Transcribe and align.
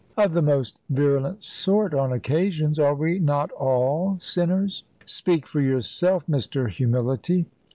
"Of 0.17 0.33
the 0.33 0.41
most 0.41 0.79
virulent 0.89 1.43
sort, 1.43 1.93
on 1.93 2.11
occasions. 2.11 2.79
Are 2.79 2.95
we 2.95 3.19
not 3.19 3.51
all 3.51 4.17
sinners?" 4.19 4.83
"Speak 5.05 5.45
for 5.45 5.61
yourself, 5.61 6.25
Mr. 6.25 6.67
Humility." 6.71 7.45